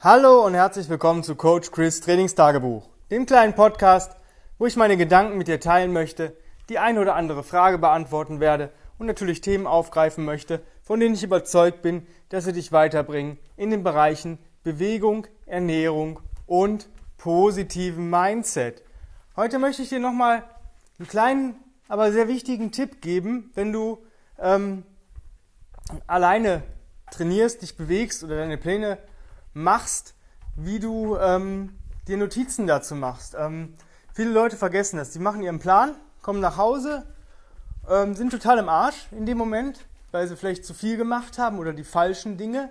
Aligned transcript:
Hallo 0.00 0.44
und 0.44 0.52
herzlich 0.52 0.90
willkommen 0.90 1.22
zu 1.22 1.36
Coach 1.36 1.70
Chris 1.70 2.02
Trainingstagebuch, 2.02 2.86
dem 3.10 3.24
kleinen 3.24 3.54
Podcast, 3.54 4.14
wo 4.58 4.66
ich 4.66 4.76
meine 4.76 4.98
Gedanken 4.98 5.38
mit 5.38 5.48
dir 5.48 5.58
teilen 5.58 5.90
möchte, 5.94 6.36
die 6.68 6.78
eine 6.78 7.00
oder 7.00 7.14
andere 7.14 7.42
Frage 7.42 7.78
beantworten 7.78 8.38
werde 8.38 8.70
und 8.98 9.06
natürlich 9.06 9.40
Themen 9.40 9.66
aufgreifen 9.66 10.26
möchte, 10.26 10.60
von 10.82 11.00
denen 11.00 11.14
ich 11.14 11.22
überzeugt 11.22 11.80
bin, 11.80 12.06
dass 12.28 12.44
sie 12.44 12.52
dich 12.52 12.72
weiterbringen 12.72 13.38
in 13.56 13.70
den 13.70 13.82
Bereichen 13.82 14.38
Bewegung, 14.62 15.28
Ernährung 15.46 16.20
und 16.44 16.90
positiven 17.16 18.10
Mindset. 18.10 18.82
Heute 19.34 19.58
möchte 19.58 19.80
ich 19.80 19.88
dir 19.88 19.98
nochmal 19.98 20.44
einen 20.98 21.08
kleinen, 21.08 21.56
aber 21.88 22.12
sehr 22.12 22.28
wichtigen 22.28 22.70
Tipp 22.70 23.00
geben, 23.00 23.50
wenn 23.54 23.72
du 23.72 24.04
ähm, 24.38 24.82
alleine 26.06 26.64
trainierst, 27.10 27.62
dich 27.62 27.78
bewegst 27.78 28.22
oder 28.22 28.36
deine 28.36 28.58
Pläne 28.58 28.98
machst, 29.56 30.14
wie 30.54 30.78
du 30.78 31.16
ähm, 31.16 31.78
dir 32.06 32.18
Notizen 32.18 32.66
dazu 32.66 32.94
machst. 32.94 33.34
Ähm, 33.38 33.74
viele 34.12 34.30
Leute 34.30 34.56
vergessen 34.56 34.98
das. 34.98 35.12
Die 35.12 35.18
machen 35.18 35.42
ihren 35.42 35.58
Plan, 35.58 35.96
kommen 36.20 36.40
nach 36.40 36.58
Hause, 36.58 37.06
ähm, 37.88 38.14
sind 38.14 38.30
total 38.30 38.58
im 38.58 38.68
Arsch 38.68 39.06
in 39.12 39.24
dem 39.24 39.38
Moment, 39.38 39.86
weil 40.12 40.28
sie 40.28 40.36
vielleicht 40.36 40.66
zu 40.66 40.74
viel 40.74 40.98
gemacht 40.98 41.38
haben 41.38 41.58
oder 41.58 41.72
die 41.72 41.84
falschen 41.84 42.36
Dinge 42.36 42.68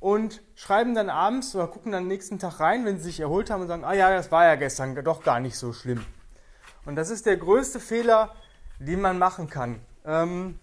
und 0.00 0.42
schreiben 0.54 0.94
dann 0.94 1.08
abends 1.08 1.54
oder 1.54 1.66
gucken 1.66 1.92
dann 1.92 2.08
nächsten 2.08 2.38
Tag 2.38 2.60
rein, 2.60 2.84
wenn 2.84 2.98
sie 2.98 3.04
sich 3.04 3.20
erholt 3.20 3.50
haben 3.50 3.62
und 3.62 3.68
sagen, 3.68 3.84
ah 3.84 3.94
ja, 3.94 4.10
das 4.10 4.30
war 4.30 4.44
ja 4.44 4.56
gestern 4.56 4.94
doch 5.02 5.22
gar 5.22 5.40
nicht 5.40 5.56
so 5.56 5.72
schlimm. 5.72 6.04
Und 6.84 6.96
das 6.96 7.08
ist 7.08 7.24
der 7.24 7.38
größte 7.38 7.80
Fehler, 7.80 8.34
den 8.78 9.00
man 9.00 9.18
machen 9.18 9.48
kann. 9.48 9.80
Ähm, 10.04 10.58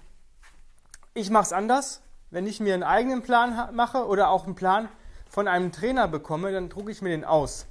ich 1.16 1.32
mache 1.32 1.44
es 1.44 1.54
anders. 1.54 2.02
Wenn 2.30 2.46
ich 2.46 2.60
mir 2.60 2.76
einen 2.76 2.84
eigenen 2.84 3.24
Plan 3.24 3.74
mache 3.74 4.06
oder 4.06 4.30
auch 4.30 4.46
einen 4.46 4.54
Plan 4.54 4.90
von 5.30 5.48
einem 5.48 5.72
Trainer 5.72 6.08
bekomme, 6.08 6.52
dann 6.52 6.70
drucke 6.70 6.92
ich 6.92 7.02
mir 7.02 7.10
den 7.10 7.24
aus. 7.24 7.68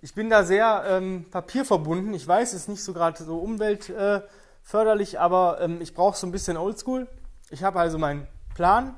Ich 0.00 0.14
bin 0.14 0.28
da 0.28 0.44
sehr 0.44 0.84
ähm, 0.86 1.26
papierverbunden. 1.30 2.12
Ich 2.14 2.26
weiß, 2.26 2.52
es 2.52 2.62
ist 2.62 2.68
nicht 2.68 2.84
so 2.84 2.92
gerade 2.92 3.22
so 3.22 3.38
umweltförderlich, 3.38 5.14
äh, 5.14 5.18
aber 5.18 5.60
ähm, 5.60 5.80
ich 5.80 5.94
brauche 5.94 6.16
so 6.16 6.26
ein 6.26 6.32
bisschen 6.32 6.56
Oldschool. 6.56 7.08
Ich 7.50 7.64
habe 7.64 7.80
also 7.80 7.98
meinen 7.98 8.28
Plan 8.54 8.94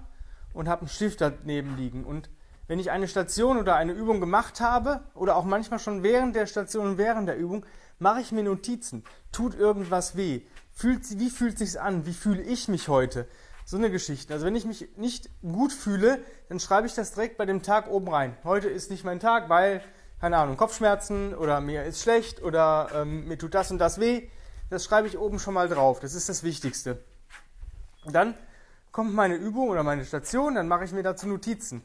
und 0.52 0.68
habe 0.68 0.82
einen 0.82 0.88
Stift 0.88 1.20
daneben 1.20 1.76
liegen. 1.76 2.04
Und 2.04 2.28
wenn 2.66 2.78
ich 2.78 2.90
eine 2.90 3.08
Station 3.08 3.58
oder 3.58 3.76
eine 3.76 3.92
Übung 3.92 4.20
gemacht 4.20 4.60
habe, 4.60 5.00
oder 5.14 5.36
auch 5.36 5.44
manchmal 5.44 5.78
schon 5.78 6.02
während 6.02 6.36
der 6.36 6.46
Station 6.46 6.86
und 6.86 6.98
während 6.98 7.28
der 7.28 7.36
Übung, 7.36 7.64
mache 7.98 8.20
ich 8.20 8.32
mir 8.32 8.42
Notizen. 8.42 9.04
Tut 9.32 9.54
irgendwas 9.54 10.16
weh? 10.16 10.42
Fühlt, 10.72 11.18
wie 11.18 11.30
fühlt 11.30 11.58
sich's 11.58 11.76
an? 11.76 12.06
Wie 12.06 12.14
fühle 12.14 12.42
ich 12.42 12.68
mich 12.68 12.88
heute? 12.88 13.26
So 13.64 13.76
eine 13.76 13.90
Geschichte. 13.90 14.32
Also 14.34 14.46
wenn 14.46 14.56
ich 14.56 14.64
mich 14.64 14.88
nicht 14.96 15.30
gut 15.42 15.72
fühle, 15.72 16.18
dann 16.48 16.60
schreibe 16.60 16.86
ich 16.86 16.94
das 16.94 17.12
direkt 17.12 17.36
bei 17.36 17.46
dem 17.46 17.62
Tag 17.62 17.88
oben 17.88 18.08
rein. 18.08 18.36
Heute 18.44 18.68
ist 18.68 18.90
nicht 18.90 19.04
mein 19.04 19.20
Tag, 19.20 19.48
weil, 19.48 19.82
keine 20.20 20.38
Ahnung, 20.38 20.56
Kopfschmerzen 20.56 21.34
oder 21.34 21.60
mir 21.60 21.84
ist 21.84 22.02
schlecht 22.02 22.42
oder 22.42 22.88
ähm, 22.94 23.28
mir 23.28 23.38
tut 23.38 23.54
das 23.54 23.70
und 23.70 23.78
das 23.78 24.00
weh. 24.00 24.28
Das 24.70 24.84
schreibe 24.84 25.08
ich 25.08 25.18
oben 25.18 25.38
schon 25.38 25.54
mal 25.54 25.68
drauf. 25.68 26.00
Das 26.00 26.14
ist 26.14 26.28
das 26.28 26.42
Wichtigste. 26.42 27.02
Und 28.04 28.14
dann 28.14 28.34
kommt 28.92 29.14
meine 29.14 29.36
Übung 29.36 29.68
oder 29.68 29.82
meine 29.82 30.04
Station, 30.04 30.54
dann 30.54 30.68
mache 30.68 30.84
ich 30.84 30.92
mir 30.92 31.02
dazu 31.02 31.28
Notizen. 31.28 31.82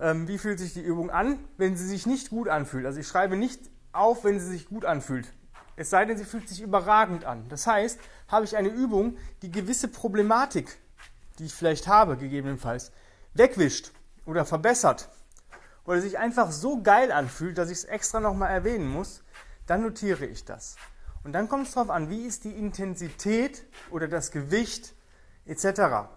Ähm, 0.00 0.28
wie 0.28 0.38
fühlt 0.38 0.58
sich 0.58 0.72
die 0.72 0.80
Übung 0.80 1.10
an, 1.10 1.38
wenn 1.56 1.76
sie 1.76 1.86
sich 1.86 2.06
nicht 2.06 2.30
gut 2.30 2.48
anfühlt? 2.48 2.86
Also 2.86 3.00
ich 3.00 3.08
schreibe 3.08 3.36
nicht 3.36 3.60
auf, 3.92 4.24
wenn 4.24 4.38
sie 4.38 4.46
sich 4.46 4.68
gut 4.68 4.84
anfühlt. 4.84 5.32
Es 5.76 5.90
sei 5.90 6.04
denn, 6.04 6.16
sie 6.16 6.24
fühlt 6.24 6.48
sich 6.48 6.60
überragend 6.60 7.24
an. 7.24 7.48
Das 7.48 7.66
heißt, 7.66 8.00
habe 8.28 8.44
ich 8.44 8.56
eine 8.56 8.68
Übung, 8.68 9.16
die 9.42 9.50
gewisse 9.50 9.88
Problematik 9.88 10.78
die 11.38 11.46
ich 11.46 11.54
vielleicht 11.54 11.88
habe, 11.88 12.16
gegebenenfalls, 12.16 12.92
wegwischt 13.34 13.92
oder 14.26 14.44
verbessert 14.44 15.08
oder 15.84 16.00
sich 16.00 16.18
einfach 16.18 16.50
so 16.50 16.82
geil 16.82 17.12
anfühlt, 17.12 17.56
dass 17.56 17.70
ich 17.70 17.78
es 17.78 17.84
extra 17.84 18.20
nochmal 18.20 18.50
erwähnen 18.50 18.88
muss, 18.88 19.22
dann 19.66 19.82
notiere 19.82 20.26
ich 20.26 20.44
das. 20.44 20.76
Und 21.24 21.32
dann 21.32 21.48
kommt 21.48 21.66
es 21.66 21.74
darauf 21.74 21.90
an, 21.90 22.10
wie 22.10 22.26
ist 22.26 22.44
die 22.44 22.52
Intensität 22.52 23.64
oder 23.90 24.08
das 24.08 24.30
Gewicht 24.30 24.94
etc. 25.46 26.08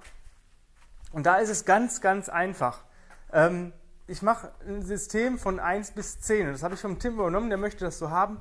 Und 1.12 1.26
da 1.26 1.38
ist 1.38 1.50
es 1.50 1.66
ganz, 1.66 2.02
ganz 2.02 2.30
einfach. 2.30 2.84
Ähm, 3.32 3.74
ich 4.08 4.22
mache 4.22 4.52
ein 4.68 4.82
System 4.82 5.40
von 5.40 5.60
1 5.60 5.92
bis 5.92 6.20
10 6.20 6.48
und 6.48 6.54
das 6.54 6.64
habe 6.64 6.76
ich 6.76 6.82
vom 6.82 7.00
Tim 7.00 7.14
übernommen, 7.14 7.50
der 7.50 7.58
möchte 7.58 7.86
das 7.86 7.98
so 7.98 8.10
haben. 8.10 8.40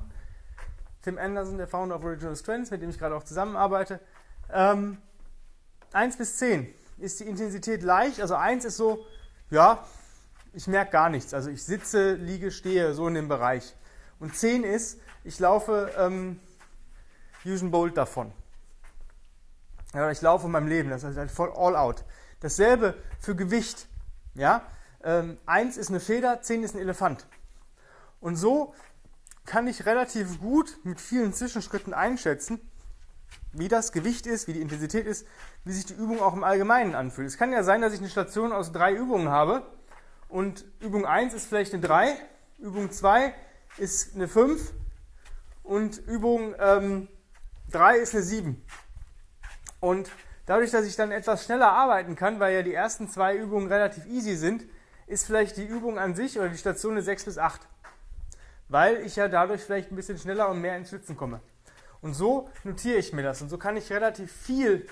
Tim 1.01 1.17
Anderson, 1.17 1.57
der 1.57 1.67
Founder 1.67 1.95
of 1.95 2.03
Original 2.03 2.35
Strengths, 2.35 2.71
mit 2.71 2.81
dem 2.81 2.89
ich 2.89 2.99
gerade 2.99 3.15
auch 3.15 3.23
zusammenarbeite. 3.23 3.99
Ähm, 4.51 4.97
1 5.93 6.17
bis 6.17 6.37
10 6.37 6.73
ist 7.01 7.19
die 7.19 7.25
Intensität 7.25 7.83
leicht. 7.83 8.21
Also 8.21 8.35
1 8.35 8.65
ist 8.65 8.77
so, 8.77 9.05
ja, 9.49 9.85
ich 10.53 10.67
merke 10.67 10.91
gar 10.91 11.09
nichts. 11.09 11.33
Also 11.33 11.49
ich 11.49 11.63
sitze, 11.63 12.13
liege, 12.13 12.51
stehe, 12.51 12.93
so 12.93 13.07
in 13.07 13.15
dem 13.15 13.27
Bereich. 13.27 13.75
Und 14.19 14.35
10 14.35 14.63
ist, 14.63 14.99
ich 15.23 15.39
laufe 15.39 15.91
ähm, 15.97 16.39
Fusion 17.41 17.71
Bolt 17.71 17.97
davon. 17.97 18.31
Ja, 19.93 20.09
ich 20.09 20.21
laufe 20.21 20.45
in 20.45 20.51
meinem 20.51 20.67
Leben, 20.67 20.89
das 20.89 21.03
heißt 21.03 21.17
halt 21.17 21.31
voll 21.31 21.51
all 21.55 21.75
out. 21.75 22.05
Dasselbe 22.39 22.95
für 23.19 23.35
Gewicht. 23.35 23.87
Ja? 24.35 24.65
Ähm, 25.03 25.37
1 25.45 25.77
ist 25.77 25.89
eine 25.89 25.99
Feder, 25.99 26.41
10 26.41 26.63
ist 26.63 26.75
ein 26.75 26.81
Elefant. 26.81 27.27
Und 28.19 28.35
so 28.35 28.73
kann 29.45 29.67
ich 29.67 29.85
relativ 29.85 30.39
gut 30.39 30.79
mit 30.83 31.01
vielen 31.01 31.33
Zwischenschritten 31.33 31.93
einschätzen, 31.93 32.61
wie 33.53 33.67
das 33.67 33.91
Gewicht 33.91 34.27
ist, 34.27 34.47
wie 34.47 34.53
die 34.53 34.61
Intensität 34.61 35.05
ist, 35.05 35.27
wie 35.65 35.73
sich 35.73 35.85
die 35.85 35.93
Übung 35.93 36.21
auch 36.21 36.33
im 36.33 36.43
Allgemeinen 36.43 36.95
anfühlt. 36.95 37.27
Es 37.27 37.37
kann 37.37 37.51
ja 37.51 37.63
sein, 37.63 37.81
dass 37.81 37.93
ich 37.93 37.99
eine 37.99 38.09
Station 38.09 38.51
aus 38.51 38.71
drei 38.71 38.93
Übungen 38.93 39.29
habe 39.29 39.63
und 40.29 40.65
Übung 40.79 41.05
1 41.05 41.33
ist 41.33 41.47
vielleicht 41.47 41.73
eine 41.73 41.81
3, 41.81 42.15
Übung 42.59 42.91
2 42.91 43.33
ist 43.77 44.15
eine 44.15 44.27
5 44.27 44.73
und 45.63 45.97
Übung 46.07 46.55
ähm, 46.59 47.07
3 47.71 47.97
ist 47.97 48.13
eine 48.13 48.23
7. 48.23 48.63
Und 49.79 50.11
dadurch, 50.45 50.71
dass 50.71 50.85
ich 50.85 50.95
dann 50.95 51.11
etwas 51.11 51.43
schneller 51.43 51.71
arbeiten 51.71 52.15
kann, 52.15 52.39
weil 52.39 52.53
ja 52.53 52.61
die 52.61 52.73
ersten 52.73 53.09
zwei 53.09 53.35
Übungen 53.35 53.67
relativ 53.67 54.05
easy 54.05 54.35
sind, 54.35 54.63
ist 55.07 55.25
vielleicht 55.25 55.57
die 55.57 55.65
Übung 55.65 55.99
an 55.99 56.15
sich 56.15 56.39
oder 56.39 56.49
die 56.49 56.57
Station 56.57 56.93
eine 56.93 57.01
6 57.01 57.25
bis 57.25 57.37
8. 57.37 57.61
Weil 58.69 58.97
ich 58.97 59.17
ja 59.17 59.27
dadurch 59.27 59.61
vielleicht 59.61 59.91
ein 59.91 59.95
bisschen 59.95 60.17
schneller 60.17 60.49
und 60.49 60.61
mehr 60.61 60.77
ins 60.77 60.89
Schwitzen 60.89 61.17
komme. 61.17 61.41
Und 62.01 62.13
so 62.13 62.49
notiere 62.63 62.97
ich 62.97 63.13
mir 63.13 63.23
das. 63.23 63.41
Und 63.41 63.49
so 63.49 63.57
kann 63.57 63.77
ich 63.77 63.91
relativ 63.91 64.31
viel 64.31 64.87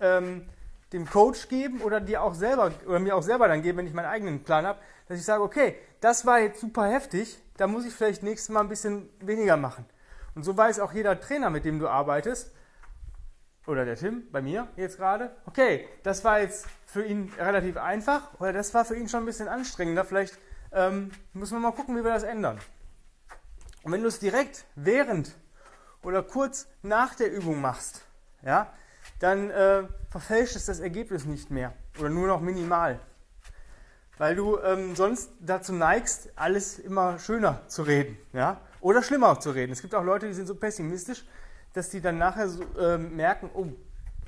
ähm, 0.00 0.48
dem 0.92 1.08
Coach 1.08 1.48
geben 1.48 1.80
oder 1.80 2.00
dir 2.00 2.22
auch 2.22 2.34
selber 2.34 2.72
oder 2.86 2.98
mir 2.98 3.16
auch 3.16 3.22
selber 3.22 3.48
dann 3.48 3.62
geben, 3.62 3.78
wenn 3.78 3.86
ich 3.86 3.94
meinen 3.94 4.06
eigenen 4.06 4.44
Plan 4.44 4.66
habe, 4.66 4.78
dass 5.08 5.18
ich 5.18 5.24
sage, 5.24 5.42
okay, 5.42 5.76
das 6.00 6.26
war 6.26 6.40
jetzt 6.40 6.60
super 6.60 6.86
heftig, 6.86 7.38
da 7.56 7.66
muss 7.66 7.84
ich 7.84 7.92
vielleicht 7.92 8.22
nächstes 8.22 8.50
Mal 8.50 8.60
ein 8.60 8.68
bisschen 8.68 9.08
weniger 9.20 9.56
machen. 9.56 9.84
Und 10.34 10.44
so 10.44 10.56
weiß 10.56 10.80
auch 10.80 10.92
jeder 10.92 11.20
Trainer, 11.20 11.50
mit 11.50 11.64
dem 11.64 11.78
du 11.78 11.88
arbeitest, 11.88 12.52
oder 13.66 13.84
der 13.84 13.96
Tim 13.96 14.24
bei 14.32 14.42
mir 14.42 14.68
jetzt 14.76 14.96
gerade, 14.96 15.30
okay, 15.46 15.88
das 16.02 16.24
war 16.24 16.40
jetzt 16.40 16.66
für 16.84 17.04
ihn 17.04 17.32
relativ 17.38 17.76
einfach 17.76 18.38
oder 18.40 18.52
das 18.52 18.74
war 18.74 18.84
für 18.84 18.96
ihn 18.96 19.08
schon 19.08 19.22
ein 19.22 19.26
bisschen 19.26 19.48
anstrengender. 19.48 20.04
Vielleicht 20.04 20.36
ähm, 20.72 21.12
müssen 21.32 21.54
wir 21.54 21.60
mal 21.60 21.72
gucken, 21.72 21.96
wie 21.96 22.02
wir 22.02 22.12
das 22.12 22.24
ändern. 22.24 22.58
Und 23.82 23.92
wenn 23.92 24.02
du 24.02 24.08
es 24.08 24.18
direkt 24.18 24.64
während 24.74 25.34
oder 26.02 26.22
kurz 26.22 26.66
nach 26.82 27.14
der 27.14 27.32
Übung 27.32 27.60
machst, 27.60 28.02
ja, 28.42 28.72
dann 29.18 29.50
äh, 29.50 29.84
verfälscht 30.10 30.56
es 30.56 30.66
das 30.66 30.80
Ergebnis 30.80 31.24
nicht 31.24 31.50
mehr 31.50 31.72
oder 31.98 32.08
nur 32.08 32.26
noch 32.26 32.40
minimal. 32.40 32.98
Weil 34.18 34.36
du 34.36 34.58
ähm, 34.58 34.94
sonst 34.94 35.30
dazu 35.40 35.72
neigst, 35.72 36.30
alles 36.36 36.78
immer 36.78 37.18
schöner 37.18 37.62
zu 37.66 37.82
reden 37.82 38.16
ja? 38.32 38.60
oder 38.80 39.02
schlimmer 39.02 39.40
zu 39.40 39.50
reden. 39.50 39.72
Es 39.72 39.80
gibt 39.80 39.94
auch 39.94 40.04
Leute, 40.04 40.26
die 40.26 40.34
sind 40.34 40.46
so 40.46 40.54
pessimistisch, 40.54 41.24
dass 41.72 41.88
die 41.88 42.00
dann 42.00 42.18
nachher 42.18 42.48
so, 42.48 42.62
äh, 42.78 42.98
merken, 42.98 43.50
oh, 43.54 43.66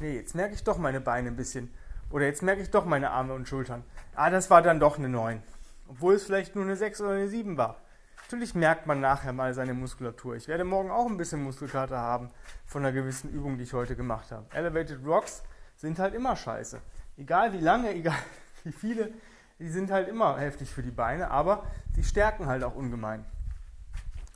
nee, 0.00 0.16
jetzt 0.16 0.34
merke 0.34 0.54
ich 0.54 0.64
doch 0.64 0.78
meine 0.78 1.00
Beine 1.00 1.28
ein 1.28 1.36
bisschen. 1.36 1.72
Oder 2.10 2.26
jetzt 2.26 2.42
merke 2.42 2.62
ich 2.62 2.70
doch 2.70 2.84
meine 2.84 3.10
Arme 3.10 3.34
und 3.34 3.48
Schultern. 3.48 3.84
Ah, 4.14 4.30
das 4.30 4.50
war 4.50 4.62
dann 4.62 4.80
doch 4.80 4.98
eine 4.98 5.08
9. 5.08 5.42
Obwohl 5.88 6.14
es 6.14 6.24
vielleicht 6.24 6.54
nur 6.54 6.64
eine 6.64 6.76
6 6.76 7.00
oder 7.00 7.10
eine 7.10 7.28
7 7.28 7.56
war. 7.56 7.80
Natürlich 8.24 8.54
merkt 8.54 8.86
man 8.86 9.00
nachher 9.00 9.34
mal 9.34 9.52
seine 9.52 9.74
Muskulatur. 9.74 10.34
Ich 10.34 10.48
werde 10.48 10.64
morgen 10.64 10.90
auch 10.90 11.06
ein 11.06 11.18
bisschen 11.18 11.42
Muskelkater 11.42 11.98
haben 11.98 12.30
von 12.64 12.82
einer 12.82 12.92
gewissen 12.92 13.30
Übung, 13.30 13.58
die 13.58 13.64
ich 13.64 13.74
heute 13.74 13.96
gemacht 13.96 14.32
habe. 14.32 14.46
Elevated 14.54 15.04
Rocks 15.04 15.42
sind 15.76 15.98
halt 15.98 16.14
immer 16.14 16.34
scheiße. 16.34 16.80
Egal 17.18 17.52
wie 17.52 17.58
lange, 17.60 17.94
egal 17.94 18.16
wie 18.64 18.72
viele, 18.72 19.12
die 19.58 19.68
sind 19.68 19.90
halt 19.90 20.08
immer 20.08 20.38
heftig 20.38 20.70
für 20.70 20.82
die 20.82 20.90
Beine, 20.90 21.30
aber 21.30 21.66
sie 21.94 22.02
stärken 22.02 22.46
halt 22.46 22.64
auch 22.64 22.74
ungemein. 22.74 23.26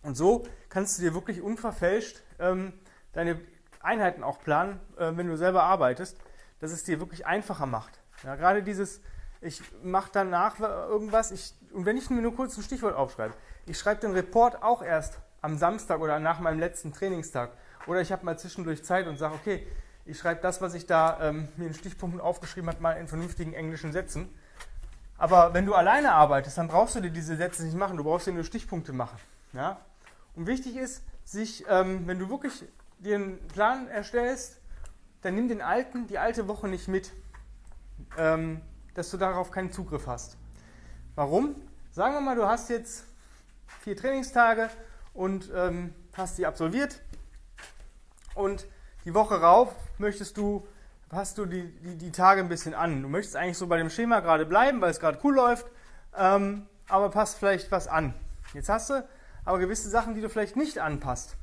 Und 0.02 0.19
so 0.19 0.46
kannst 0.69 0.99
du 0.99 1.02
dir 1.02 1.14
wirklich 1.14 1.41
unverfälscht 1.41 2.23
ähm, 2.38 2.75
deine 3.14 3.41
Einheiten 3.81 4.23
auch 4.23 4.38
planen, 4.38 4.81
äh, 4.99 5.12
wenn 5.14 5.29
du 5.29 5.37
selber 5.38 5.62
arbeitest, 5.62 6.19
dass 6.61 6.73
es 6.73 6.84
dir 6.84 7.00
wirklich 7.00 7.25
einfacher 7.25 7.67
macht. 7.67 8.00
Ja, 8.23 8.37
gerade 8.37 8.62
dieses, 8.62 9.00
ich 9.40 9.62
mache 9.82 10.11
danach 10.12 10.58
irgendwas, 10.61 11.31
ich, 11.31 11.55
und 11.73 11.87
wenn 11.87 11.96
ich 11.96 12.11
mir 12.11 12.23
nur 12.23 12.35
kurz 12.35 12.56
ein 12.56 12.62
Stichwort 12.62 12.94
aufschreibe, 12.94 13.35
ich 13.67 13.79
schreibe 13.79 14.00
den 14.00 14.12
Report 14.12 14.62
auch 14.62 14.82
erst 14.82 15.19
am 15.40 15.56
Samstag 15.58 16.00
oder 16.00 16.19
nach 16.19 16.40
meinem 16.40 16.58
letzten 16.58 16.93
Trainingstag. 16.93 17.52
Oder 17.87 18.00
ich 18.00 18.12
habe 18.12 18.25
mal 18.25 18.38
zwischendurch 18.38 18.85
Zeit 18.85 19.06
und 19.06 19.19
sage, 19.19 19.35
okay, 19.35 19.67
ich 20.05 20.19
schreibe 20.19 20.40
das, 20.40 20.61
was 20.61 20.75
ich 20.75 20.87
da 20.87 21.19
ähm, 21.20 21.49
mir 21.56 21.67
in 21.67 21.75
Stichpunkten 21.75 22.20
aufgeschrieben 22.20 22.69
habe, 22.69 22.82
mal 22.82 22.93
in 22.93 23.08
vernünftigen 23.08 23.52
englischen 23.52 23.93
Sätzen. 23.93 24.29
Aber 25.17 25.52
wenn 25.52 25.67
du 25.67 25.75
alleine 25.75 26.12
arbeitest, 26.12 26.58
dann 26.58 26.69
brauchst 26.69 26.96
du 26.96 27.00
dir 27.00 27.11
diese 27.11 27.37
Sätze 27.37 27.64
nicht 27.64 27.76
machen, 27.76 27.96
du 27.96 28.05
brauchst 28.05 28.26
dir 28.26 28.32
nur 28.32 28.44
Stichpunkte 28.44 28.93
machen. 28.93 29.19
Ja? 29.52 29.81
Und 30.34 30.46
wichtig 30.46 30.76
ist, 30.76 31.02
sich, 31.25 31.64
ähm, 31.69 32.06
wenn 32.06 32.19
du 32.19 32.31
wirklich 32.31 32.64
dir 32.99 33.17
einen 33.17 33.46
Plan 33.49 33.88
erstellst, 33.88 34.61
dann 35.23 35.34
nimm 35.34 35.49
den 35.49 35.61
alten, 35.61 36.06
die 36.06 36.19
alte 36.19 36.49
Woche 36.49 36.69
nicht 36.69 36.88
mit, 36.88 37.12
ähm, 38.17 38.62
dass 38.98 39.10
du 39.10 39.16
darauf 39.16 39.52
keinen 39.52 39.70
Zugriff 39.70 40.08
hast. 40.08 40.36
Warum? 41.14 41.54
Sagen 41.92 42.14
wir 42.14 42.20
mal, 42.20 42.34
du 42.34 42.46
hast 42.46 42.68
jetzt 42.68 43.04
vier 43.80 43.96
Trainingstage 43.96 44.70
und 45.14 45.52
ähm, 45.54 45.94
hast 46.14 46.36
die 46.36 46.46
absolviert 46.46 47.00
und 48.34 48.66
die 49.04 49.14
Woche 49.14 49.40
rauf 49.40 49.72
möchtest 49.98 50.36
du, 50.36 50.66
hast 51.12 51.38
du 51.38 51.46
die, 51.46 51.70
die, 51.78 51.96
die, 51.96 52.10
Tage 52.10 52.40
ein 52.40 52.48
bisschen 52.48 52.74
an. 52.74 53.02
Du 53.02 53.08
möchtest 53.08 53.36
eigentlich 53.36 53.56
so 53.56 53.68
bei 53.68 53.78
dem 53.78 53.88
Schema 53.88 54.18
gerade 54.18 54.44
bleiben, 54.44 54.80
weil 54.80 54.90
es 54.90 54.98
gerade 54.98 55.20
cool 55.22 55.36
läuft, 55.36 55.66
ähm, 56.16 56.66
aber 56.88 57.08
passt 57.10 57.38
vielleicht 57.38 57.70
was 57.70 57.86
an. 57.86 58.14
Jetzt 58.52 58.68
hast 58.68 58.90
du 58.90 59.08
aber 59.44 59.60
gewisse 59.60 59.88
Sachen, 59.88 60.16
die 60.16 60.20
du 60.20 60.28
vielleicht 60.28 60.56
nicht 60.56 60.80
anpasst. 60.80 61.36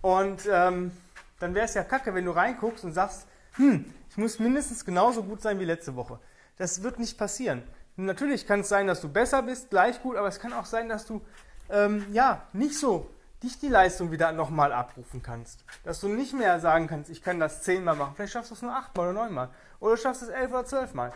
Und 0.00 0.48
ähm, 0.50 0.90
dann 1.38 1.54
wäre 1.54 1.66
es 1.66 1.74
ja 1.74 1.84
kacke, 1.84 2.14
wenn 2.14 2.24
du 2.24 2.32
reinguckst 2.32 2.84
und 2.84 2.94
sagst, 2.94 3.28
hm, 3.52 3.84
ich 4.10 4.16
muss 4.16 4.40
mindestens 4.40 4.84
genauso 4.84 5.22
gut 5.22 5.40
sein 5.40 5.60
wie 5.60 5.64
letzte 5.64 5.94
Woche. 5.94 6.18
Das 6.62 6.84
wird 6.84 7.00
nicht 7.00 7.18
passieren. 7.18 7.64
Natürlich 7.96 8.46
kann 8.46 8.60
es 8.60 8.68
sein, 8.68 8.86
dass 8.86 9.00
du 9.00 9.08
besser 9.08 9.42
bist, 9.42 9.70
gleich 9.70 10.00
gut, 10.00 10.14
aber 10.14 10.28
es 10.28 10.38
kann 10.38 10.52
auch 10.52 10.64
sein, 10.64 10.88
dass 10.88 11.04
du 11.04 11.20
ähm, 11.68 12.06
ja 12.12 12.46
nicht 12.52 12.78
so 12.78 13.10
dich 13.42 13.58
die 13.58 13.66
Leistung 13.66 14.12
wieder 14.12 14.30
nochmal 14.30 14.72
abrufen 14.72 15.24
kannst. 15.24 15.64
Dass 15.82 15.98
du 15.98 16.06
nicht 16.06 16.34
mehr 16.34 16.60
sagen 16.60 16.86
kannst, 16.86 17.10
ich 17.10 17.20
kann 17.20 17.40
das 17.40 17.62
zehnmal 17.62 17.96
machen. 17.96 18.12
Vielleicht 18.14 18.32
schaffst 18.32 18.52
du 18.52 18.54
es 18.54 18.62
nur 18.62 18.72
achtmal 18.72 19.08
oder 19.08 19.24
neunmal. 19.24 19.48
Oder 19.80 19.96
du 19.96 20.00
schaffst 20.00 20.22
es 20.22 20.28
elf 20.28 20.52
oder 20.52 20.64
zwölfmal. 20.64 21.12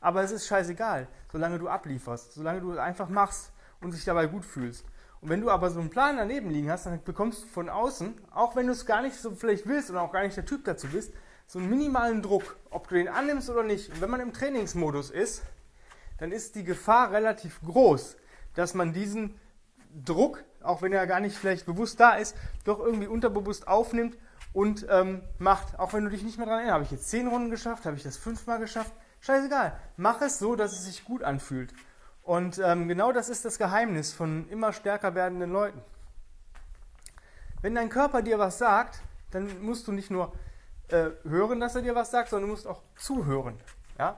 Aber 0.00 0.24
es 0.24 0.32
ist 0.32 0.48
scheißegal, 0.48 1.06
solange 1.30 1.60
du 1.60 1.68
ablieferst, 1.68 2.32
solange 2.32 2.60
du 2.60 2.72
es 2.72 2.78
einfach 2.78 3.08
machst 3.08 3.52
und 3.80 3.94
dich 3.94 4.04
dabei 4.04 4.26
gut 4.26 4.44
fühlst. 4.44 4.84
Und 5.20 5.28
wenn 5.28 5.40
du 5.40 5.50
aber 5.50 5.70
so 5.70 5.78
einen 5.78 5.90
Plan 5.90 6.16
daneben 6.16 6.50
liegen 6.50 6.68
hast, 6.68 6.86
dann 6.86 7.00
bekommst 7.04 7.44
du 7.44 7.46
von 7.46 7.68
außen, 7.68 8.12
auch 8.32 8.56
wenn 8.56 8.66
du 8.66 8.72
es 8.72 8.86
gar 8.86 9.02
nicht 9.02 9.14
so 9.14 9.36
vielleicht 9.36 9.68
willst 9.68 9.88
und 9.90 9.98
auch 9.98 10.10
gar 10.10 10.24
nicht 10.24 10.36
der 10.36 10.46
Typ 10.46 10.64
dazu 10.64 10.88
bist, 10.88 11.14
so 11.50 11.58
einen 11.58 11.68
minimalen 11.68 12.22
Druck, 12.22 12.56
ob 12.70 12.86
du 12.86 12.94
den 12.94 13.08
annimmst 13.08 13.50
oder 13.50 13.64
nicht. 13.64 13.90
Und 13.90 14.00
wenn 14.00 14.08
man 14.08 14.20
im 14.20 14.32
Trainingsmodus 14.32 15.10
ist, 15.10 15.42
dann 16.18 16.30
ist 16.30 16.54
die 16.54 16.62
Gefahr 16.62 17.10
relativ 17.10 17.60
groß, 17.62 18.16
dass 18.54 18.74
man 18.74 18.92
diesen 18.92 19.34
Druck, 20.04 20.44
auch 20.62 20.80
wenn 20.80 20.92
er 20.92 21.08
gar 21.08 21.18
nicht 21.18 21.36
vielleicht 21.36 21.66
bewusst 21.66 21.98
da 21.98 22.12
ist, 22.12 22.36
doch 22.62 22.78
irgendwie 22.78 23.08
unterbewusst 23.08 23.66
aufnimmt 23.66 24.16
und 24.52 24.86
ähm, 24.88 25.22
macht. 25.40 25.76
Auch 25.80 25.92
wenn 25.92 26.04
du 26.04 26.10
dich 26.10 26.22
nicht 26.22 26.38
mehr 26.38 26.46
daran 26.46 26.60
erinnerst, 26.60 26.74
habe 26.74 26.84
ich 26.84 26.92
jetzt 26.92 27.10
zehn 27.10 27.26
Runden 27.26 27.50
geschafft, 27.50 27.84
habe 27.84 27.96
ich 27.96 28.04
das 28.04 28.16
fünfmal 28.16 28.60
geschafft, 28.60 28.92
scheißegal. 29.18 29.76
Mach 29.96 30.22
es 30.22 30.38
so, 30.38 30.54
dass 30.54 30.70
es 30.70 30.84
sich 30.84 31.04
gut 31.04 31.24
anfühlt. 31.24 31.74
Und 32.22 32.60
ähm, 32.64 32.86
genau 32.86 33.10
das 33.10 33.28
ist 33.28 33.44
das 33.44 33.58
Geheimnis 33.58 34.12
von 34.12 34.48
immer 34.50 34.72
stärker 34.72 35.16
werdenden 35.16 35.50
Leuten. 35.50 35.82
Wenn 37.60 37.74
dein 37.74 37.88
Körper 37.88 38.22
dir 38.22 38.38
was 38.38 38.58
sagt, 38.58 39.02
dann 39.32 39.60
musst 39.62 39.88
du 39.88 39.92
nicht 39.92 40.12
nur 40.12 40.32
äh, 40.92 41.10
hören, 41.28 41.60
dass 41.60 41.74
er 41.74 41.82
dir 41.82 41.94
was 41.94 42.10
sagt, 42.10 42.30
sondern 42.30 42.48
du 42.48 42.54
musst 42.54 42.66
auch 42.66 42.82
zuhören. 42.96 43.58
Ja? 43.98 44.16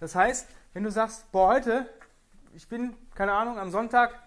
Das 0.00 0.14
heißt, 0.14 0.48
wenn 0.72 0.84
du 0.84 0.90
sagst, 0.90 1.30
boah, 1.32 1.48
heute, 1.48 1.88
ich 2.54 2.68
bin, 2.68 2.96
keine 3.14 3.32
Ahnung, 3.32 3.58
am 3.58 3.70
Sonntag 3.70 4.18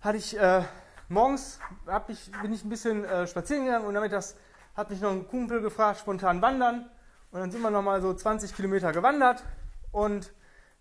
hatte 0.00 0.18
ich 0.18 0.38
äh, 0.38 0.62
morgens, 1.08 1.60
ich, 2.08 2.30
bin 2.42 2.52
ich 2.52 2.64
ein 2.64 2.68
bisschen 2.68 3.04
äh, 3.04 3.26
spazieren 3.26 3.64
gegangen 3.64 3.86
und 3.86 3.94
damit 3.94 4.12
das 4.12 4.36
hat 4.76 4.90
mich 4.90 5.00
noch 5.00 5.10
ein 5.10 5.26
Kumpel 5.28 5.60
gefragt, 5.60 6.00
spontan 6.00 6.42
wandern. 6.42 6.90
Und 7.30 7.40
dann 7.40 7.50
sind 7.50 7.62
wir 7.62 7.70
nochmal 7.70 8.00
so 8.00 8.12
20 8.12 8.54
Kilometer 8.54 8.92
gewandert 8.92 9.42
und 9.92 10.32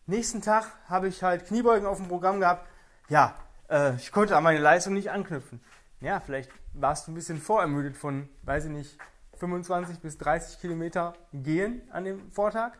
Nächsten 0.06 0.42
Tag 0.42 0.66
habe 0.90 1.08
ich 1.08 1.24
halt 1.24 1.46
Kniebeugen 1.48 1.88
auf 1.88 1.98
dem 1.98 2.10
Programm 2.10 2.42
gehabt. 2.42 2.68
Ja, 3.08 3.36
äh, 3.70 3.96
ich 3.96 4.12
konnte 4.12 4.36
an 4.36 4.44
meine 4.44 4.60
Leistung 4.60 4.94
nicht 4.94 5.12
anknüpfen. 5.12 5.62
Ja, 6.02 6.20
vielleicht 6.20 6.52
warst 6.74 7.08
du 7.08 7.12
ein 7.12 7.16
bisschen 7.16 7.40
vorermüdet 7.40 7.96
von, 7.96 8.28
weiß 8.42 8.66
ich 8.66 8.72
nicht, 8.72 8.98
25 9.44 10.00
bis 10.00 10.18
30 10.18 10.62
Kilometer 10.62 11.14
gehen 11.34 11.82
an 11.92 12.06
dem 12.06 12.32
Vortag, 12.32 12.72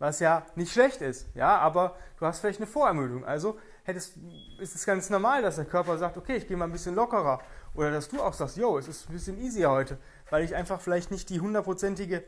was 0.00 0.18
ja 0.18 0.44
nicht 0.56 0.72
schlecht 0.72 1.00
ist. 1.00 1.28
Ja, 1.36 1.58
aber 1.58 1.94
du 2.18 2.26
hast 2.26 2.40
vielleicht 2.40 2.58
eine 2.58 2.66
Vorermüdung. 2.66 3.24
Also 3.24 3.56
hättest, 3.84 4.16
ist 4.58 4.74
es 4.74 4.84
ganz 4.84 5.10
normal, 5.10 5.42
dass 5.42 5.56
der 5.56 5.64
Körper 5.64 5.96
sagt, 5.96 6.16
okay, 6.16 6.34
ich 6.36 6.48
gehe 6.48 6.56
mal 6.56 6.64
ein 6.64 6.72
bisschen 6.72 6.96
lockerer. 6.96 7.40
Oder 7.74 7.92
dass 7.92 8.08
du 8.08 8.20
auch 8.20 8.32
sagst, 8.32 8.56
yo, 8.56 8.78
es 8.78 8.88
ist 8.88 9.08
ein 9.08 9.12
bisschen 9.12 9.38
easier 9.38 9.70
heute, 9.70 9.96
weil 10.30 10.42
ich 10.42 10.56
einfach 10.56 10.80
vielleicht 10.80 11.12
nicht 11.12 11.30
die 11.30 11.40
hundertprozentige 11.40 12.24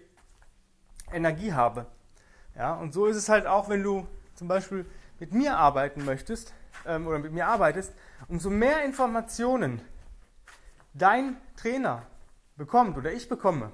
Energie 1.13 1.53
habe. 1.53 1.87
Ja, 2.55 2.75
und 2.75 2.93
so 2.93 3.07
ist 3.07 3.17
es 3.17 3.29
halt 3.29 3.49
auch, 3.49 3.69
wenn 3.69 3.83
du 3.83 4.07
zum 4.37 4.47
Beispiel 4.47 4.87
mit 5.19 5.33
mir 5.33 5.57
arbeiten 5.57 6.05
möchtest 6.05 6.55
ähm, 6.87 7.09
oder 7.09 7.19
mit 7.19 7.33
mir 7.33 7.49
arbeitest, 7.49 7.93
umso 8.29 8.51
mehr 8.51 8.85
Informationen 8.85 9.81
dein 10.95 11.37
Trainer 11.57 12.07
bekommt 12.57 12.97
oder 12.97 13.13
ich 13.13 13.29
bekomme, 13.29 13.73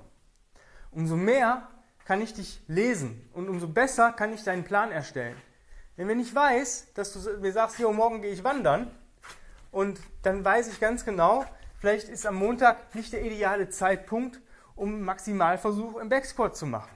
umso 0.91 1.17
mehr 1.17 1.69
kann 2.05 2.21
ich 2.21 2.35
dich 2.35 2.63
lesen 2.69 3.29
und 3.33 3.49
umso 3.49 3.69
besser 3.69 4.13
kann 4.13 4.33
ich 4.33 4.45
deinen 4.45 4.65
Plan 4.65 4.93
erstellen. 4.93 5.37
Denn 5.97 6.09
wenn 6.09 6.21
ich 6.21 6.35
weiß, 6.35 6.93
dass 6.95 7.13
du 7.13 7.39
mir 7.41 7.53
sagst, 7.53 7.79
jo, 7.79 7.93
morgen 7.93 8.23
gehe 8.23 8.33
ich 8.33 8.45
wandern 8.45 8.91
und 9.73 9.99
dann 10.23 10.45
weiß 10.45 10.69
ich 10.69 10.79
ganz 10.79 11.05
genau, 11.05 11.45
vielleicht 11.79 12.09
ist 12.09 12.27
am 12.27 12.37
Montag 12.37 12.95
nicht 12.95 13.13
der 13.13 13.25
ideale 13.25 13.71
Zeitpunkt, 13.71 14.41
um 14.75 15.01
Maximalversuch 15.01 15.97
im 15.97 16.09
Backsquat 16.09 16.57
zu 16.57 16.67
machen. 16.67 16.91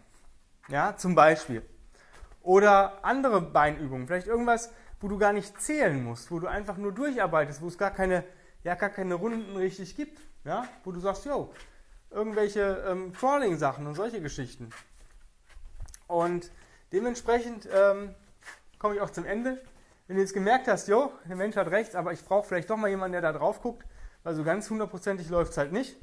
Ja, 0.68 0.96
zum 0.96 1.14
Beispiel. 1.14 1.62
Oder 2.42 3.04
andere 3.04 3.40
Beinübungen, 3.40 4.06
vielleicht 4.06 4.26
irgendwas, 4.26 4.70
wo 5.00 5.08
du 5.08 5.18
gar 5.18 5.32
nicht 5.32 5.60
zählen 5.60 6.02
musst, 6.02 6.30
wo 6.30 6.38
du 6.38 6.46
einfach 6.46 6.76
nur 6.76 6.92
durcharbeitest, 6.92 7.62
wo 7.62 7.68
es 7.68 7.78
gar 7.78 7.90
keine, 7.90 8.24
ja, 8.62 8.74
gar 8.74 8.90
keine 8.90 9.14
Runden 9.14 9.56
richtig 9.56 9.96
gibt, 9.96 10.20
ja, 10.44 10.66
wo 10.84 10.92
du 10.92 11.00
sagst, 11.00 11.24
yo, 11.24 11.52
irgendwelche 12.10 12.84
ähm, 12.88 13.12
Crawling-Sachen 13.12 13.86
und 13.86 13.94
solche 13.94 14.20
Geschichten. 14.20 14.70
Und 16.06 16.50
dementsprechend 16.92 17.68
ähm, 17.72 18.14
komme 18.78 18.96
ich 18.96 19.00
auch 19.00 19.10
zum 19.10 19.24
Ende. 19.24 19.60
Wenn 20.06 20.16
du 20.16 20.22
jetzt 20.22 20.34
gemerkt 20.34 20.66
hast, 20.66 20.88
jo, 20.88 21.12
der 21.28 21.36
Mensch 21.36 21.54
hat 21.54 21.68
recht, 21.70 21.94
aber 21.94 22.12
ich 22.12 22.24
brauche 22.24 22.48
vielleicht 22.48 22.68
doch 22.68 22.76
mal 22.76 22.88
jemanden, 22.88 23.12
der 23.12 23.22
da 23.22 23.32
drauf 23.32 23.62
guckt, 23.62 23.86
weil 24.24 24.34
so 24.34 24.42
ganz 24.42 24.68
hundertprozentig 24.68 25.28
läuft 25.28 25.52
es 25.52 25.58
halt 25.58 25.72
nicht, 25.72 25.96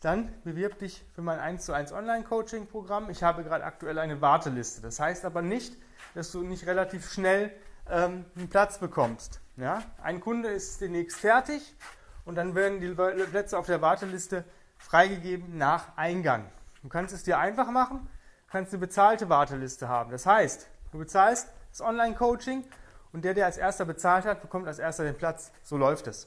dann 0.00 0.32
bewirb 0.44 0.78
dich 0.78 1.04
für 1.14 1.22
mein 1.22 1.38
1 1.38 1.64
zu 1.64 1.72
1 1.72 1.92
Online-Coaching-Programm. 1.92 3.10
Ich 3.10 3.22
habe 3.22 3.42
gerade 3.42 3.64
aktuell 3.64 3.98
eine 3.98 4.20
Warteliste. 4.20 4.82
Das 4.82 5.00
heißt 5.00 5.24
aber 5.24 5.42
nicht, 5.42 5.76
dass 6.14 6.32
du 6.32 6.42
nicht 6.42 6.66
relativ 6.66 7.10
schnell 7.10 7.52
ähm, 7.88 8.24
einen 8.36 8.48
Platz 8.48 8.78
bekommst. 8.78 9.40
Ja? 9.56 9.82
Ein 10.02 10.20
Kunde 10.20 10.48
ist 10.48 10.80
demnächst 10.80 11.18
fertig 11.18 11.76
und 12.24 12.34
dann 12.36 12.54
werden 12.54 12.80
die 12.80 12.88
Plätze 12.90 13.58
auf 13.58 13.66
der 13.66 13.80
Warteliste 13.80 14.44
freigegeben 14.80 15.56
nach 15.56 15.96
Eingang. 15.96 16.50
Du 16.82 16.88
kannst 16.88 17.14
es 17.14 17.22
dir 17.22 17.38
einfach 17.38 17.70
machen, 17.70 18.08
kannst 18.50 18.72
eine 18.72 18.80
bezahlte 18.80 19.28
Warteliste 19.28 19.88
haben. 19.88 20.10
Das 20.10 20.26
heißt, 20.26 20.66
du 20.90 20.98
bezahlst 20.98 21.52
das 21.70 21.80
Online-Coaching 21.80 22.64
und 23.12 23.24
der, 23.24 23.34
der 23.34 23.46
als 23.46 23.58
erster 23.58 23.84
bezahlt 23.84 24.24
hat, 24.24 24.42
bekommt 24.42 24.66
als 24.66 24.80
erster 24.80 25.04
den 25.04 25.16
Platz. 25.16 25.52
So 25.62 25.76
läuft 25.76 26.08
es. 26.08 26.26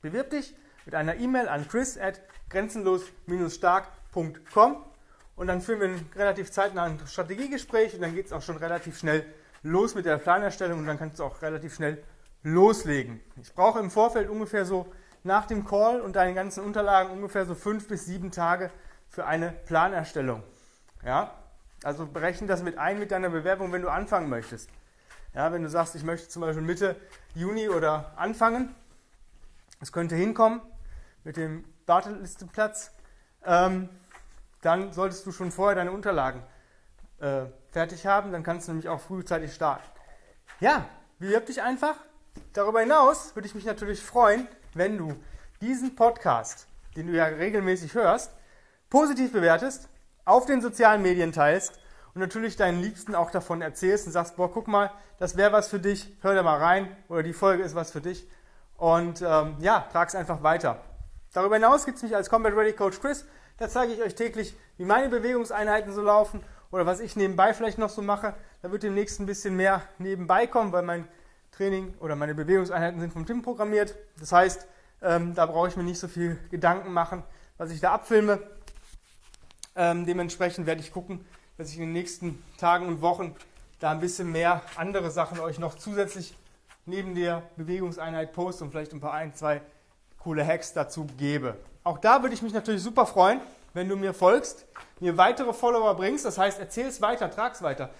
Bewirb 0.00 0.30
dich 0.30 0.56
mit 0.86 0.94
einer 0.94 1.16
E-Mail 1.16 1.48
an 1.48 1.68
chris 1.68 1.98
at 1.98 2.22
grenzenlos-stark.com 2.48 4.84
und 5.36 5.46
dann 5.46 5.60
führen 5.60 5.80
wir 5.80 5.88
ein 5.88 6.08
relativ 6.16 6.50
zeitnah 6.50 6.84
ein 6.84 6.98
Strategiegespräch 7.06 7.92
und 7.94 8.00
dann 8.00 8.14
geht 8.14 8.24
es 8.26 8.32
auch 8.32 8.40
schon 8.42 8.56
relativ 8.56 8.98
schnell 8.98 9.26
los 9.62 9.94
mit 9.94 10.06
der 10.06 10.16
Planerstellung 10.18 10.80
und 10.80 10.86
dann 10.86 10.98
kannst 10.98 11.18
du 11.18 11.24
auch 11.24 11.42
relativ 11.42 11.74
schnell 11.74 12.02
loslegen. 12.42 13.20
Ich 13.40 13.54
brauche 13.54 13.80
im 13.80 13.90
Vorfeld 13.90 14.30
ungefähr 14.30 14.64
so 14.64 14.92
nach 15.24 15.46
dem 15.46 15.64
Call 15.64 16.00
und 16.00 16.16
deinen 16.16 16.34
ganzen 16.34 16.64
Unterlagen 16.64 17.10
ungefähr 17.10 17.46
so 17.46 17.54
fünf 17.54 17.88
bis 17.88 18.06
sieben 18.06 18.30
Tage 18.30 18.70
für 19.08 19.26
eine 19.26 19.52
Planerstellung. 19.52 20.42
Ja? 21.04 21.34
Also 21.82 22.06
berechne 22.06 22.46
das 22.46 22.62
mit 22.62 22.78
ein 22.78 22.98
mit 22.98 23.10
deiner 23.10 23.30
Bewerbung, 23.30 23.72
wenn 23.72 23.82
du 23.82 23.88
anfangen 23.88 24.28
möchtest. 24.28 24.70
Ja, 25.34 25.52
wenn 25.52 25.62
du 25.62 25.68
sagst, 25.68 25.94
ich 25.94 26.02
möchte 26.02 26.28
zum 26.28 26.42
Beispiel 26.42 26.62
Mitte 26.62 26.96
Juni 27.34 27.68
oder 27.68 28.12
anfangen, 28.16 28.74
es 29.80 29.92
könnte 29.92 30.16
hinkommen, 30.16 30.60
mit 31.24 31.36
dem 31.36 31.64
Wartelistenplatz, 31.86 32.90
ähm, 33.44 33.88
dann 34.62 34.92
solltest 34.92 35.24
du 35.26 35.32
schon 35.32 35.52
vorher 35.52 35.76
deine 35.76 35.92
Unterlagen 35.92 36.42
äh, 37.20 37.46
fertig 37.70 38.06
haben. 38.06 38.32
Dann 38.32 38.42
kannst 38.42 38.66
du 38.66 38.72
nämlich 38.72 38.88
auch 38.88 39.00
frühzeitig 39.00 39.54
starten. 39.54 39.84
Ja, 40.60 40.86
bewirb 41.18 41.46
dich 41.46 41.62
einfach. 41.62 41.94
Darüber 42.52 42.80
hinaus 42.80 43.34
würde 43.36 43.46
ich 43.46 43.54
mich 43.54 43.64
natürlich 43.64 44.02
freuen, 44.02 44.48
wenn 44.74 44.98
du 44.98 45.14
diesen 45.60 45.94
Podcast, 45.94 46.66
den 46.96 47.08
du 47.08 47.12
ja 47.12 47.24
regelmäßig 47.24 47.94
hörst, 47.94 48.32
positiv 48.90 49.32
bewertest, 49.32 49.88
auf 50.24 50.46
den 50.46 50.60
sozialen 50.60 51.02
Medien 51.02 51.32
teilst 51.32 51.78
und 52.14 52.20
natürlich 52.20 52.56
deinen 52.56 52.80
Liebsten 52.80 53.14
auch 53.14 53.30
davon 53.30 53.62
erzählst 53.62 54.06
und 54.06 54.12
sagst, 54.12 54.36
boah, 54.36 54.52
guck 54.52 54.68
mal, 54.68 54.90
das 55.18 55.36
wäre 55.36 55.52
was 55.52 55.68
für 55.68 55.80
dich, 55.80 56.16
hör 56.22 56.34
da 56.34 56.42
mal 56.42 56.58
rein 56.58 56.96
oder 57.08 57.22
die 57.22 57.32
Folge 57.32 57.62
ist 57.62 57.74
was 57.74 57.90
für 57.90 58.00
dich 58.00 58.28
und 58.76 59.22
ähm, 59.22 59.56
ja, 59.60 59.86
trag 59.92 60.08
es 60.08 60.14
einfach 60.14 60.42
weiter. 60.42 60.80
Darüber 61.32 61.56
hinaus 61.56 61.84
gibt 61.84 61.96
es 61.96 62.02
mich 62.02 62.16
als 62.16 62.30
Combat 62.30 62.54
Ready 62.54 62.72
Coach 62.72 63.00
Chris. 63.00 63.26
Da 63.58 63.68
zeige 63.68 63.92
ich 63.92 64.02
euch 64.02 64.14
täglich, 64.14 64.56
wie 64.76 64.84
meine 64.84 65.08
Bewegungseinheiten 65.08 65.92
so 65.92 66.00
laufen 66.00 66.42
oder 66.70 66.86
was 66.86 67.00
ich 67.00 67.16
nebenbei 67.16 67.52
vielleicht 67.52 67.78
noch 67.78 67.90
so 67.90 68.02
mache. 68.02 68.34
Da 68.62 68.70
wird 68.70 68.82
demnächst 68.82 69.20
ein 69.20 69.26
bisschen 69.26 69.56
mehr 69.56 69.82
nebenbei 69.98 70.46
kommen, 70.46 70.72
weil 70.72 70.82
mein 70.82 71.08
Training 71.58 71.92
oder 71.98 72.14
meine 72.14 72.36
Bewegungseinheiten 72.36 73.00
sind 73.00 73.12
vom 73.12 73.26
Tim 73.26 73.42
programmiert. 73.42 73.96
Das 74.20 74.30
heißt, 74.30 74.66
ähm, 75.02 75.34
da 75.34 75.44
brauche 75.44 75.66
ich 75.66 75.76
mir 75.76 75.82
nicht 75.82 75.98
so 75.98 76.06
viel 76.06 76.38
Gedanken 76.50 76.92
machen, 76.92 77.24
was 77.56 77.72
ich 77.72 77.80
da 77.80 77.92
abfilme. 77.92 78.38
Ähm, 79.74 80.06
dementsprechend 80.06 80.66
werde 80.66 80.80
ich 80.80 80.92
gucken, 80.92 81.24
dass 81.56 81.70
ich 81.70 81.74
in 81.74 81.82
den 81.82 81.92
nächsten 81.92 82.42
Tagen 82.58 82.86
und 82.86 83.02
Wochen 83.02 83.34
da 83.80 83.90
ein 83.90 83.98
bisschen 83.98 84.30
mehr 84.30 84.62
andere 84.76 85.10
Sachen 85.10 85.40
euch 85.40 85.58
noch 85.58 85.74
zusätzlich 85.74 86.34
neben 86.86 87.16
der 87.16 87.42
Bewegungseinheit 87.56 88.32
poste 88.32 88.62
und 88.62 88.70
vielleicht 88.70 88.92
ein 88.92 89.00
paar 89.00 89.14
ein, 89.14 89.34
zwei 89.34 89.60
coole 90.18 90.46
Hacks 90.46 90.72
dazu 90.72 91.06
gebe. 91.18 91.56
Auch 91.82 91.98
da 91.98 92.22
würde 92.22 92.34
ich 92.34 92.42
mich 92.42 92.52
natürlich 92.52 92.82
super 92.82 93.04
freuen, 93.04 93.40
wenn 93.74 93.88
du 93.88 93.96
mir 93.96 94.14
folgst, 94.14 94.64
mir 95.00 95.16
weitere 95.16 95.52
Follower 95.52 95.94
bringst. 95.96 96.24
Das 96.24 96.38
heißt, 96.38 96.60
erzähl 96.60 96.86
es 96.86 97.00
weiter, 97.00 97.30
trag 97.30 97.54
es 97.54 97.62
weiter. 97.62 97.90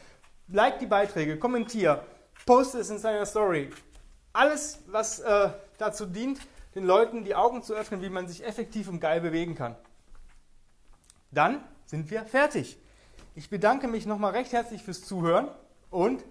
Like 0.47 0.79
die 0.79 0.87
Beiträge, 0.87 1.39
kommentier, 1.39 2.05
poste 2.47 2.79
es 2.79 2.91
in 2.91 3.01
deiner 3.01 3.27
Story. 3.27 3.71
Alles, 4.33 4.81
was 4.87 5.21
äh, 5.21 5.51
dazu 5.79 6.07
dient, 6.07 6.41
den 6.75 6.85
Leuten 6.85 7.25
die 7.25 7.35
Augen 7.35 7.63
zu 7.63 7.75
öffnen, 7.75 8.03
wie 8.03 8.09
man 8.09 8.29
sich 8.29 8.45
effektiv 8.45 8.89
und 8.89 9.01
geil 9.01 9.21
bewegen 9.21 9.55
kann. 9.55 9.77
Dann 11.31 11.61
sind 11.87 12.11
wir 12.11 12.25
fertig. 12.25 12.79
Ich 13.35 13.51
bedanke 13.51 13.89
mich 13.89 14.07
nochmal 14.07 14.33
recht 14.33 14.53
herzlich 14.53 14.83
fürs 14.83 15.05
Zuhören 15.05 15.49
und 15.91 16.25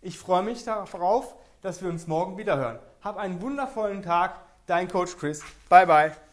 ich 0.00 0.18
freue 0.18 0.42
mich 0.42 0.64
darauf, 0.64 1.34
dass 1.60 1.82
wir 1.82 1.88
uns 1.88 2.06
morgen 2.06 2.38
wieder 2.38 2.56
hören. 2.56 2.78
Hab 3.02 3.16
einen 3.16 3.40
wundervollen 3.40 4.02
Tag. 4.02 4.40
Dein 4.66 4.88
Coach 4.88 5.16
Chris. 5.16 5.42
Bye 5.68 5.86
bye. 5.86 6.31